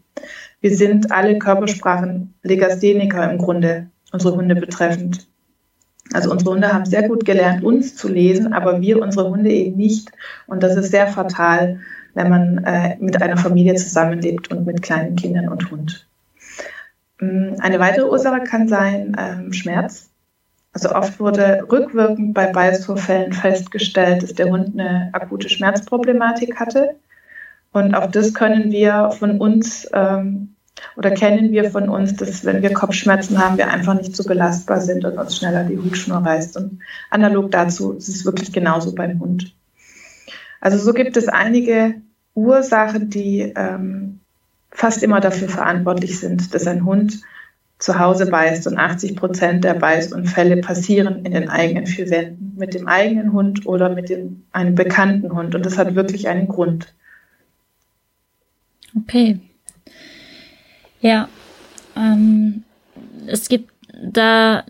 Wir 0.63 0.77
sind 0.77 1.11
alle 1.11 1.37
Körpersprachen 1.39 2.35
Legastheniker 2.41 3.29
im 3.29 3.37
Grunde, 3.37 3.87
unsere 4.13 4.33
Hunde 4.33 4.55
betreffend. 4.55 5.27
Also 6.13 6.31
unsere 6.31 6.51
Hunde 6.51 6.71
haben 6.71 6.85
sehr 6.85 7.05
gut 7.09 7.25
gelernt, 7.25 7.65
uns 7.65 7.97
zu 7.97 8.07
lesen, 8.07 8.53
aber 8.53 8.79
wir 8.79 9.01
unsere 9.01 9.29
Hunde 9.29 9.51
eben 9.51 9.75
nicht. 9.75 10.13
Und 10.47 10.63
das 10.63 10.77
ist 10.77 10.91
sehr 10.91 11.07
fatal, 11.07 11.81
wenn 12.13 12.29
man 12.29 12.63
äh, 12.63 12.95
mit 13.01 13.21
einer 13.21 13.35
Familie 13.35 13.75
zusammenlebt 13.75 14.53
und 14.53 14.65
mit 14.65 14.81
kleinen 14.81 15.17
Kindern 15.17 15.49
und 15.49 15.69
Hund. 15.69 16.07
Mm, 17.19 17.55
eine 17.59 17.79
weitere 17.81 18.07
Ursache 18.07 18.45
kann 18.45 18.69
sein 18.69 19.17
ähm, 19.19 19.51
Schmerz. 19.51 20.11
Also 20.71 20.95
oft 20.95 21.19
wurde 21.19 21.67
rückwirkend 21.69 22.33
bei 22.33 22.47
Beißvorfällen 22.47 23.33
festgestellt, 23.33 24.23
dass 24.23 24.33
der 24.33 24.47
Hund 24.47 24.79
eine 24.79 25.09
akute 25.11 25.49
Schmerzproblematik 25.49 26.57
hatte. 26.57 26.95
Und 27.73 27.95
auch 27.95 28.09
das 28.09 28.33
können 28.33 28.71
wir 28.71 29.11
von 29.19 29.39
uns 29.39 29.89
ähm, 29.93 30.52
oder 30.95 31.11
kennen 31.11 31.51
wir 31.51 31.69
von 31.71 31.89
uns, 31.89 32.15
dass 32.15 32.45
wenn 32.45 32.61
wir 32.61 32.73
Kopfschmerzen 32.73 33.37
haben, 33.37 33.57
wir 33.57 33.69
einfach 33.69 33.93
nicht 33.93 34.15
so 34.15 34.23
belastbar 34.23 34.81
sind 34.81 35.05
und 35.05 35.17
uns 35.17 35.37
schneller 35.37 35.63
die 35.63 35.77
Hutschnur 35.77 36.19
reißt. 36.19 36.57
Und 36.57 36.79
analog 37.09 37.51
dazu 37.51 37.93
ist 37.93 38.09
es 38.09 38.25
wirklich 38.25 38.51
genauso 38.51 38.93
beim 38.93 39.19
Hund. 39.19 39.55
Also 40.61 40.77
so 40.77 40.93
gibt 40.93 41.17
es 41.17 41.27
einige 41.27 41.95
Ursachen, 42.35 43.09
die 43.09 43.53
ähm, 43.55 44.19
fast 44.71 45.03
immer 45.03 45.19
dafür 45.19 45.49
verantwortlich 45.49 46.19
sind, 46.19 46.53
dass 46.53 46.67
ein 46.67 46.85
Hund 46.85 47.21
zu 47.79 47.99
Hause 47.99 48.27
beißt 48.27 48.65
und 48.67 48.77
80 48.77 49.15
Prozent 49.15 49.63
der 49.63 49.73
Beißunfälle 49.73 50.57
passieren 50.57 51.25
in 51.25 51.33
den 51.33 51.49
eigenen 51.49 51.85
vier 51.85 52.09
Wänden 52.09 52.53
mit 52.57 52.73
dem 52.73 52.87
eigenen 52.87 53.33
Hund 53.33 53.65
oder 53.65 53.89
mit 53.89 54.09
dem, 54.09 54.43
einem 54.53 54.75
bekannten 54.75 55.33
Hund 55.33 55.53
und 55.53 55.65
das 55.65 55.77
hat 55.77 55.95
wirklich 55.95 56.29
einen 56.29 56.47
Grund. 56.47 56.93
Okay. 58.95 59.41
Ja, 61.03 61.27
ähm, 61.97 62.63
es 63.27 63.49
gibt 63.49 63.71
da 64.01 64.63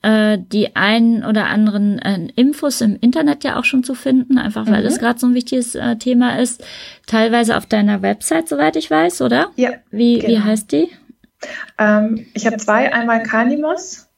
äh, 0.00 0.38
die 0.38 0.74
ein 0.74 1.24
oder 1.24 1.46
anderen 1.46 1.98
äh, 1.98 2.28
Infos 2.34 2.80
im 2.80 2.96
Internet 3.00 3.44
ja 3.44 3.58
auch 3.58 3.64
schon 3.64 3.84
zu 3.84 3.94
finden, 3.94 4.38
einfach 4.38 4.66
weil 4.66 4.80
mhm. 4.80 4.86
es 4.86 4.98
gerade 4.98 5.18
so 5.18 5.26
ein 5.26 5.34
wichtiges 5.34 5.74
äh, 5.74 5.96
Thema 5.96 6.38
ist. 6.40 6.64
Teilweise 7.06 7.56
auf 7.56 7.66
deiner 7.66 8.02
Website, 8.02 8.48
soweit 8.48 8.76
ich 8.76 8.90
weiß, 8.90 9.20
oder? 9.20 9.50
Ja. 9.56 9.74
Wie, 9.90 10.18
genau. 10.18 10.28
wie 10.28 10.40
heißt 10.40 10.72
die? 10.72 10.88
Ähm, 11.78 12.26
ich 12.34 12.46
habe 12.46 12.56
zwei, 12.56 12.92
einmal 12.92 13.22
Canimos 13.22 14.08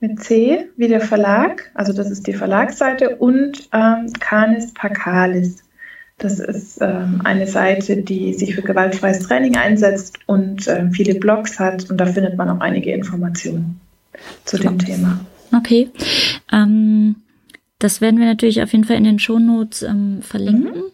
mit 0.00 0.20
C 0.20 0.68
wie 0.76 0.88
der 0.88 1.00
Verlag, 1.00 1.70
also 1.74 1.92
das 1.92 2.10
ist 2.10 2.26
die 2.26 2.34
Verlagsseite, 2.34 3.16
und 3.16 3.68
ähm, 3.72 4.12
Canis 4.18 4.74
Pacalis. 4.74 5.62
Das 6.22 6.38
ist 6.38 6.78
ähm, 6.80 7.20
eine 7.24 7.48
Seite, 7.48 7.96
die 7.96 8.32
sich 8.34 8.54
für 8.54 8.62
gewaltfreies 8.62 9.20
Training 9.20 9.56
einsetzt 9.56 10.20
und 10.26 10.68
ähm, 10.68 10.92
viele 10.92 11.16
Blogs 11.16 11.58
hat 11.58 11.90
und 11.90 11.98
da 11.98 12.06
findet 12.06 12.36
man 12.36 12.48
auch 12.48 12.60
einige 12.60 12.92
Informationen 12.92 13.80
zu 14.44 14.56
dem 14.56 14.78
Thema. 14.78 15.18
Okay. 15.52 15.90
Ähm, 16.52 17.16
das 17.80 18.00
werden 18.00 18.20
wir 18.20 18.26
natürlich 18.26 18.62
auf 18.62 18.70
jeden 18.70 18.84
Fall 18.84 18.96
in 18.96 19.04
den 19.04 19.18
Shownotes 19.18 19.82
ähm, 19.82 20.22
verlinken. 20.22 20.74
Mhm. 20.74 20.92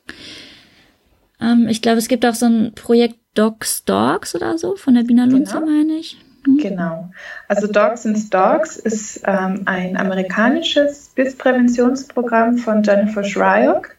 Ähm, 1.40 1.68
ich 1.68 1.82
glaube, 1.82 1.98
es 1.98 2.08
gibt 2.08 2.24
auch 2.24 2.34
so 2.34 2.46
ein 2.46 2.72
Projekt 2.74 3.16
Dogs 3.34 3.84
Dogs 3.84 4.34
oder 4.34 4.56
so 4.56 4.76
von 4.76 4.94
der 4.94 5.02
Bina 5.02 5.26
Lunzer, 5.26 5.60
genau. 5.60 5.70
meine 5.70 5.92
ich. 5.92 6.16
Mhm. 6.46 6.58
Genau. 6.58 7.10
Also 7.48 7.66
Dogs 7.66 8.06
and 8.06 8.32
Dogs 8.32 8.78
ist 8.78 9.20
ähm, 9.26 9.62
ein 9.66 9.98
amerikanisches 9.98 11.10
Bisspräventionsprogramm 11.14 12.56
von 12.56 12.82
Jennifer 12.82 13.22
Shryock. 13.22 13.97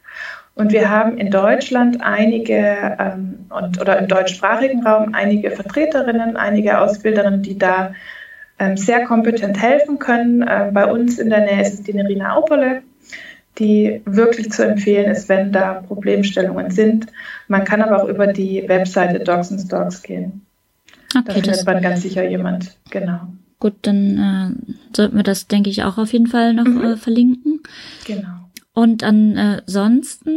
Und 0.59 0.73
wir 0.73 0.89
haben 0.89 1.17
in 1.17 1.31
Deutschland 1.31 2.01
einige 2.01 2.97
ähm, 2.99 3.45
und, 3.49 3.79
oder 3.79 3.97
im 3.97 4.09
deutschsprachigen 4.09 4.85
Raum 4.85 5.13
einige 5.13 5.51
Vertreterinnen, 5.51 6.35
einige 6.35 6.81
Ausbilderinnen, 6.81 7.41
die 7.41 7.57
da 7.57 7.93
ähm, 8.59 8.75
sehr 8.75 9.05
kompetent 9.05 9.57
helfen 9.61 9.99
können. 9.99 10.45
Ähm, 10.45 10.73
bei 10.73 10.91
uns 10.91 11.17
in 11.17 11.29
der 11.29 11.45
Nähe 11.45 11.61
ist 11.61 11.75
es 11.75 11.83
die 11.83 11.93
Nerina 11.93 12.35
Aupole, 12.35 12.81
die 13.57 14.01
wirklich 14.03 14.51
zu 14.51 14.67
empfehlen 14.67 15.09
ist, 15.09 15.29
wenn 15.29 15.53
da 15.53 15.75
Problemstellungen 15.75 16.71
sind. 16.71 17.07
Man 17.47 17.63
kann 17.63 17.81
aber 17.81 18.03
auch 18.03 18.09
über 18.09 18.27
die 18.27 18.67
Webseite 18.67 19.21
Dogs 19.21 19.53
and 19.53 19.71
Dogs 19.71 20.03
gehen. 20.03 20.45
Okay, 21.15 21.23
da 21.25 21.33
findet 21.35 21.65
man 21.65 21.81
ganz 21.81 22.01
sicher 22.01 22.27
jemand. 22.27 22.75
Genau. 22.89 23.21
Gut, 23.61 23.75
dann 23.83 24.17
äh, 24.17 24.75
sollten 24.93 25.15
wir 25.15 25.23
das, 25.23 25.47
denke 25.47 25.69
ich, 25.69 25.85
auch 25.85 25.97
auf 25.97 26.11
jeden 26.11 26.27
Fall 26.27 26.53
noch 26.53 26.65
mhm. 26.65 26.83
äh, 26.83 26.97
verlinken. 26.97 27.61
Genau. 28.05 28.48
Und 28.79 29.03
ansonsten, 29.03 30.29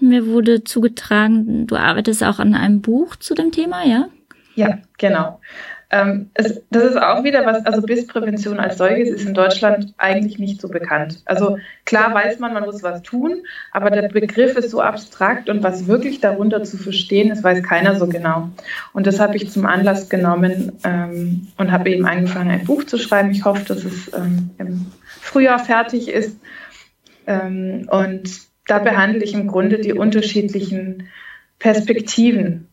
mir 0.00 0.26
wurde 0.26 0.64
zugetragen, 0.64 1.66
du 1.66 1.76
arbeitest 1.76 2.22
auch 2.22 2.38
an 2.38 2.54
einem 2.54 2.82
Buch 2.82 3.16
zu 3.16 3.32
dem 3.32 3.52
Thema, 3.52 3.86
ja? 3.86 4.10
Ja, 4.54 4.80
genau. 4.98 5.40
Ähm, 5.90 6.28
es, 6.34 6.60
das 6.68 6.84
ist 6.84 6.98
auch 6.98 7.24
wieder 7.24 7.46
was, 7.46 7.64
also 7.64 7.80
Bissprävention 7.80 8.60
als 8.60 8.76
solches 8.76 9.08
ist 9.08 9.26
in 9.26 9.32
Deutschland 9.32 9.94
eigentlich 9.96 10.38
nicht 10.38 10.60
so 10.60 10.68
bekannt. 10.68 11.22
Also 11.24 11.56
klar 11.86 12.12
weiß 12.12 12.38
man, 12.38 12.52
man 12.52 12.66
muss 12.66 12.82
was 12.82 13.00
tun, 13.00 13.38
aber 13.72 13.88
der 13.90 14.08
Begriff 14.08 14.58
ist 14.58 14.70
so 14.70 14.82
abstrakt 14.82 15.48
und 15.48 15.62
was 15.62 15.86
wirklich 15.86 16.20
darunter 16.20 16.62
zu 16.64 16.76
verstehen 16.76 17.30
ist, 17.30 17.42
weiß 17.42 17.62
keiner 17.62 17.94
so 17.94 18.06
genau. 18.06 18.50
Und 18.92 19.06
das 19.06 19.18
habe 19.20 19.36
ich 19.36 19.50
zum 19.50 19.64
Anlass 19.64 20.10
genommen 20.10 20.72
ähm, 20.84 21.48
und 21.56 21.72
habe 21.72 21.88
eben 21.88 22.04
angefangen, 22.04 22.50
ein 22.50 22.66
Buch 22.66 22.84
zu 22.84 22.98
schreiben. 22.98 23.30
Ich 23.30 23.46
hoffe, 23.46 23.64
dass 23.64 23.82
es 23.84 24.12
ähm, 24.12 24.50
im 24.58 24.92
Frühjahr 25.22 25.58
fertig 25.58 26.08
ist. 26.10 26.36
Ähm, 27.30 27.86
und 27.88 28.40
da 28.66 28.78
behandle 28.78 29.22
ich 29.22 29.34
im 29.34 29.46
Grunde 29.46 29.78
die 29.78 29.92
unterschiedlichen 29.92 31.08
Perspektiven 31.58 32.68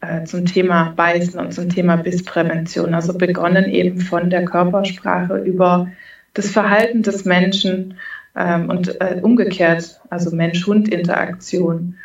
äh, 0.00 0.24
zum 0.24 0.46
Thema 0.46 0.92
Beißen 0.96 1.38
und 1.38 1.54
zum 1.54 1.68
Thema 1.68 1.96
Bissprävention. 1.96 2.94
Also 2.94 3.16
begonnen 3.16 3.66
eben 3.66 4.00
von 4.00 4.28
der 4.28 4.44
Körpersprache 4.44 5.38
über 5.38 5.88
das 6.34 6.50
Verhalten 6.50 7.02
des 7.02 7.24
Menschen 7.24 7.98
ähm, 8.36 8.68
und 8.68 9.00
äh, 9.00 9.20
umgekehrt, 9.22 10.00
also 10.10 10.34
Mensch-Hund-Interaktion, 10.34 11.96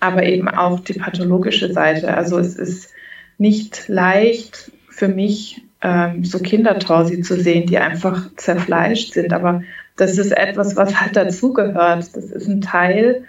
aber 0.00 0.24
eben 0.24 0.48
auch 0.48 0.80
die 0.80 0.94
pathologische 0.94 1.72
Seite. 1.72 2.16
Also 2.16 2.38
es 2.38 2.56
ist 2.56 2.90
nicht 3.38 3.88
leicht 3.88 4.72
für 4.88 5.08
mich, 5.08 5.62
ähm, 5.82 6.24
so 6.24 6.38
Kindertorsi 6.38 7.20
zu 7.20 7.38
sehen, 7.40 7.66
die 7.66 7.78
einfach 7.78 8.34
zerfleischt 8.36 9.12
sind, 9.12 9.32
aber 9.32 9.62
das 9.96 10.18
ist 10.18 10.32
etwas, 10.36 10.76
was 10.76 11.00
halt 11.00 11.16
dazugehört. 11.16 12.16
Das 12.16 12.24
ist 12.24 12.48
ein 12.48 12.60
Teil 12.60 13.24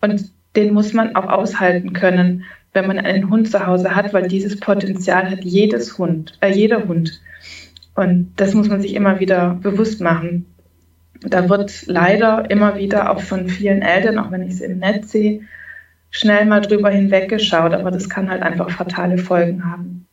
und 0.00 0.30
den 0.56 0.74
muss 0.74 0.92
man 0.92 1.14
auch 1.14 1.28
aushalten 1.28 1.92
können 1.92 2.44
wenn 2.72 2.86
man 2.86 2.98
einen 2.98 3.30
Hund 3.30 3.50
zu 3.50 3.66
Hause 3.66 3.94
hat, 3.94 4.12
weil 4.12 4.28
dieses 4.28 4.58
Potenzial 4.60 5.30
hat 5.30 5.44
jedes 5.44 5.98
Hund, 5.98 6.38
äh, 6.40 6.52
jeder 6.52 6.86
Hund. 6.86 7.20
Und 7.94 8.32
das 8.36 8.54
muss 8.54 8.68
man 8.68 8.80
sich 8.80 8.94
immer 8.94 9.20
wieder 9.20 9.58
bewusst 9.60 10.00
machen. 10.00 10.46
Da 11.22 11.48
wird 11.48 11.86
leider 11.86 12.48
immer 12.50 12.76
wieder 12.76 13.10
auch 13.10 13.20
von 13.20 13.48
vielen 13.48 13.82
Eltern, 13.82 14.18
auch 14.18 14.30
wenn 14.30 14.42
ich 14.42 14.54
es 14.54 14.60
im 14.60 14.78
Netz 14.78 15.10
sehe, 15.10 15.40
schnell 16.10 16.46
mal 16.46 16.60
drüber 16.60 16.90
hinweggeschaut, 16.90 17.74
aber 17.74 17.90
das 17.90 18.08
kann 18.08 18.30
halt 18.30 18.42
einfach 18.42 18.70
fatale 18.70 19.18
Folgen 19.18 19.64
haben. 19.64 20.06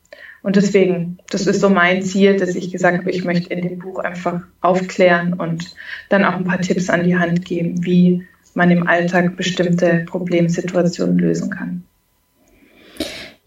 Und 0.46 0.58
deswegen, 0.58 1.18
das 1.32 1.48
ist 1.48 1.60
so 1.60 1.70
mein 1.70 2.04
Ziel, 2.04 2.38
dass 2.38 2.54
ich 2.54 2.72
gesagt 2.72 3.00
habe, 3.00 3.10
ich 3.10 3.24
möchte 3.24 3.52
in 3.52 3.68
dem 3.68 3.80
Buch 3.80 3.98
einfach 3.98 4.42
aufklären 4.62 5.34
und 5.34 5.74
dann 6.10 6.24
auch 6.24 6.36
ein 6.36 6.44
paar 6.44 6.62
Tipps 6.62 6.88
an 6.92 7.04
die 7.04 7.18
Hand 7.18 7.46
geben, 7.46 7.84
wie 7.84 8.28
man 8.54 8.70
im 8.70 8.86
Alltag 8.86 9.38
bestimmte 9.38 10.06
Problemsituationen 10.06 11.18
lösen 11.18 11.50
kann. 11.50 11.84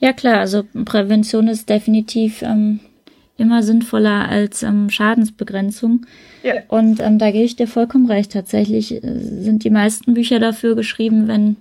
Ja 0.01 0.13
klar, 0.13 0.41
also 0.41 0.65
Prävention 0.85 1.47
ist 1.47 1.69
definitiv 1.69 2.43
ähm, 2.43 2.81
immer 3.37 3.63
sinnvoller 3.63 4.29
als 4.29 4.65
ähm, 4.65 4.91
Schadensbegrenzung. 4.91 6.05
Ja. 6.43 6.55
Und 6.67 6.99
ähm, 6.99 7.21
da 7.21 7.31
gehe 7.31 7.45
ich 7.45 7.55
dir 7.55 7.69
vollkommen 7.69 8.11
recht. 8.11 8.33
Tatsächlich 8.33 8.93
äh, 8.93 9.01
sind 9.21 9.63
die 9.63 9.71
meisten 9.71 10.15
Bücher 10.15 10.41
dafür 10.41 10.75
geschrieben, 10.75 11.29
wenn 11.29 11.59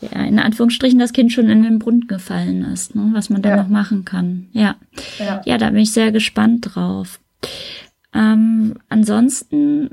ja, 0.00 0.24
in 0.24 0.38
Anführungsstrichen 0.38 0.98
das 0.98 1.12
Kind 1.12 1.32
schon 1.32 1.48
in 1.48 1.62
den 1.62 1.78
Brunnen 1.78 2.06
gefallen 2.06 2.64
ist, 2.64 2.94
ne, 2.94 3.10
was 3.12 3.30
man 3.30 3.42
da 3.42 3.50
ja. 3.50 3.56
noch 3.56 3.68
machen 3.68 4.04
kann. 4.04 4.48
Ja. 4.52 4.76
ja. 5.18 5.40
Ja, 5.44 5.58
da 5.58 5.70
bin 5.70 5.80
ich 5.80 5.92
sehr 5.92 6.12
gespannt 6.12 6.74
drauf. 6.74 7.20
Ähm, 8.12 8.74
ansonsten 8.88 9.90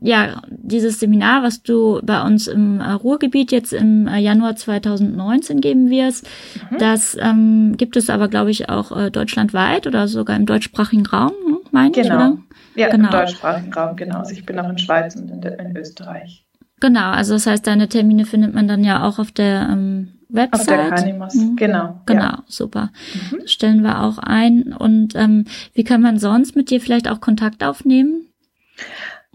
ja, 0.00 0.40
dieses 0.48 0.98
Seminar, 0.98 1.42
was 1.42 1.62
du 1.62 2.00
bei 2.02 2.22
uns 2.22 2.46
im 2.46 2.80
äh, 2.80 2.90
Ruhrgebiet 2.90 3.52
jetzt 3.52 3.72
im 3.72 4.06
äh, 4.06 4.18
Januar 4.18 4.56
2019 4.56 5.60
geben 5.60 5.90
wirst, 5.90 6.26
mhm. 6.70 6.78
das 6.78 7.16
ähm, 7.20 7.76
gibt 7.76 7.96
es 7.96 8.08
aber, 8.08 8.28
glaube 8.28 8.50
ich, 8.50 8.70
auch 8.70 8.96
äh, 8.96 9.10
deutschlandweit 9.10 9.86
oder 9.86 10.08
sogar 10.08 10.36
im 10.36 10.46
deutschsprachigen 10.46 11.04
Raum, 11.04 11.32
hm, 11.44 11.58
meine 11.70 11.90
genau. 11.90 12.06
ich, 12.06 12.12
oder? 12.12 12.38
Ja, 12.76 12.88
genau. 12.88 13.08
im 13.08 13.10
deutschsprachigen 13.10 13.72
Raum, 13.74 13.96
genau. 13.96 14.20
Also 14.20 14.32
ich 14.32 14.46
bin 14.46 14.58
auch 14.58 14.70
in 14.70 14.78
Schweiz 14.78 15.16
und 15.16 15.30
in, 15.30 15.42
in, 15.42 15.76
Österreich. 15.76 16.46
Genau, 16.80 17.10
also 17.10 17.34
das 17.34 17.46
heißt, 17.46 17.66
deine 17.66 17.88
Termine 17.88 18.24
findet 18.24 18.54
man 18.54 18.66
dann 18.66 18.84
ja 18.84 19.06
auch 19.06 19.18
auf 19.18 19.30
der 19.30 19.68
ähm, 19.70 20.12
Website. 20.30 20.60
Auf 20.60 20.66
der 20.66 20.90
Canimos, 20.90 21.34
mhm. 21.34 21.56
genau. 21.56 22.00
Genau, 22.06 22.22
ja. 22.22 22.42
super. 22.46 22.90
Mhm. 23.30 23.46
Stellen 23.46 23.82
wir 23.82 24.02
auch 24.02 24.16
ein. 24.18 24.72
Und 24.72 25.14
ähm, 25.14 25.44
wie 25.74 25.84
kann 25.84 26.00
man 26.00 26.18
sonst 26.18 26.56
mit 26.56 26.70
dir 26.70 26.80
vielleicht 26.80 27.08
auch 27.08 27.20
Kontakt 27.20 27.62
aufnehmen? 27.62 28.26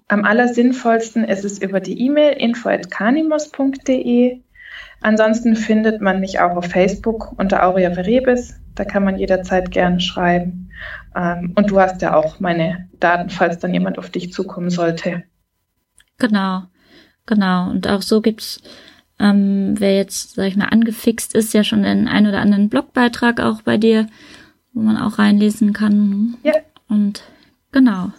Am 0.08 0.24
allersinnvollsten 0.24 1.24
ist 1.24 1.46
es 1.46 1.62
über 1.62 1.80
die 1.80 2.02
E-Mail 2.02 2.34
info.canimos.de. 2.34 4.42
Ansonsten 5.02 5.56
findet 5.56 6.02
man 6.02 6.20
mich 6.20 6.40
auch 6.40 6.56
auf 6.56 6.66
Facebook 6.66 7.34
unter 7.38 7.64
Aurea 7.66 7.92
Verebis. 7.92 8.56
Da 8.76 8.86
kann 8.86 9.04
man 9.04 9.18
jederzeit 9.18 9.72
gerne 9.72 10.00
schreiben. 10.00 10.70
Ähm, 11.16 11.54
und 11.56 11.72
du 11.72 11.80
hast 11.80 12.02
ja 12.02 12.16
auch 12.16 12.40
meine 12.40 12.90
Daten, 13.00 13.30
falls 13.30 13.60
dann 13.60 13.74
jemand 13.74 14.00
auf 14.00 14.10
dich 14.10 14.34
zukommen 14.34 14.70
sollte. 14.70 15.24
Genau, 16.18 16.64
genau. 17.26 17.70
Und 17.70 17.88
auch 17.88 18.02
so 18.02 18.22
gibt's, 18.22 18.62
ähm, 19.20 19.76
wer 19.78 19.96
jetzt, 19.96 20.36
sag 20.36 20.48
ich 20.48 20.56
mal, 20.56 20.66
angefixt 20.66 21.36
ist, 21.36 21.54
ja 21.54 21.64
schon 21.64 21.84
den 21.84 22.08
ein 22.08 22.28
oder 22.28 22.42
anderen 22.42 22.70
Blogbeitrag 22.70 23.40
auch 23.40 23.62
bei 23.62 23.78
dir, 23.78 24.08
wo 24.74 24.82
man 24.82 24.98
auch 24.98 25.20
reinlesen 25.20 25.74
kann. 25.74 26.38
Ja. 26.44 26.54
Und 26.88 27.24
genau. 27.72 28.12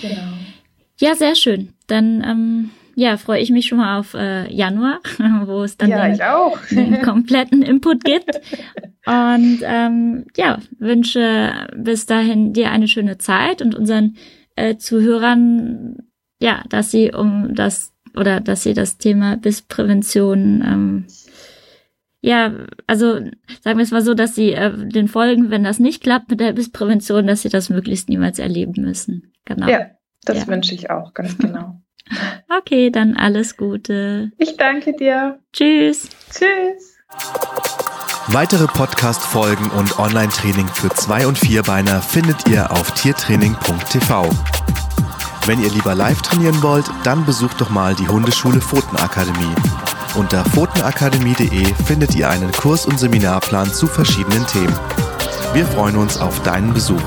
Genau. 0.00 0.32
Ja, 1.00 1.14
sehr 1.14 1.34
schön. 1.34 1.70
Dann 1.86 2.22
ähm, 2.24 2.70
ja, 2.94 3.16
freue 3.16 3.40
ich 3.40 3.50
mich 3.50 3.66
schon 3.66 3.78
mal 3.78 3.98
auf 3.98 4.14
äh, 4.14 4.52
Januar, 4.52 5.00
wo 5.46 5.62
es 5.62 5.76
dann 5.76 5.90
ja, 5.90 6.08
den, 6.08 6.20
den, 6.92 7.02
kompletten 7.02 7.62
Input 7.62 8.04
gibt. 8.04 8.40
Und 9.06 9.60
ähm, 9.62 10.26
ja, 10.36 10.58
wünsche 10.78 11.68
bis 11.76 12.06
dahin 12.06 12.52
dir 12.52 12.70
eine 12.70 12.88
schöne 12.88 13.18
Zeit 13.18 13.62
und 13.62 13.74
unseren 13.74 14.16
äh, 14.56 14.76
Zuhörern, 14.76 16.02
ja, 16.40 16.62
dass 16.68 16.90
sie 16.90 17.12
um 17.12 17.54
das 17.54 17.91
oder 18.16 18.40
dass 18.40 18.62
sie 18.62 18.74
das 18.74 18.98
Thema 18.98 19.36
Bissprävention 19.36 20.62
ähm, 20.66 21.04
ja, 22.24 22.52
also 22.86 23.14
sagen 23.62 23.78
wir 23.78 23.82
es 23.82 23.90
mal 23.90 24.02
so, 24.02 24.14
dass 24.14 24.36
sie 24.36 24.52
äh, 24.52 24.72
den 24.88 25.08
Folgen, 25.08 25.50
wenn 25.50 25.64
das 25.64 25.80
nicht 25.80 26.04
klappt 26.04 26.30
mit 26.30 26.38
der 26.38 26.52
Bissprävention, 26.52 27.26
dass 27.26 27.42
sie 27.42 27.48
das 27.48 27.68
möglichst 27.68 28.08
niemals 28.08 28.38
erleben 28.38 28.80
müssen. 28.80 29.32
Genau. 29.44 29.68
Ja, 29.68 29.90
das 30.24 30.38
ja. 30.38 30.46
wünsche 30.46 30.72
ich 30.72 30.88
auch, 30.88 31.14
ganz 31.14 31.36
genau. 31.36 31.80
okay, 32.58 32.90
dann 32.90 33.16
alles 33.16 33.56
Gute. 33.56 34.30
Ich 34.38 34.56
danke 34.56 34.94
dir. 34.94 35.40
Tschüss. 35.52 36.08
Tschüss. 36.30 36.96
Weitere 38.28 38.68
Podcast-Folgen 38.68 39.68
und 39.70 39.98
Online-Training 39.98 40.68
für 40.68 40.90
Zwei- 40.90 41.26
und 41.26 41.36
Vierbeiner 41.36 42.00
findet 42.00 42.48
ihr 42.48 42.70
auf 42.70 42.92
tiertraining.tv. 42.92 44.30
Wenn 45.44 45.60
ihr 45.60 45.70
lieber 45.70 45.96
live 45.96 46.22
trainieren 46.22 46.62
wollt, 46.62 46.88
dann 47.02 47.24
besucht 47.24 47.60
doch 47.60 47.68
mal 47.68 47.96
die 47.96 48.06
Hundeschule 48.06 48.60
Pfotenakademie. 48.60 49.54
Unter 50.14 50.44
pfotenakademie.de 50.44 51.74
findet 51.84 52.14
ihr 52.14 52.30
einen 52.30 52.52
Kurs- 52.52 52.86
und 52.86 52.98
Seminarplan 52.98 53.72
zu 53.72 53.88
verschiedenen 53.88 54.46
Themen. 54.46 54.78
Wir 55.52 55.66
freuen 55.66 55.96
uns 55.96 56.18
auf 56.18 56.40
deinen 56.44 56.72
Besuch. 56.72 57.02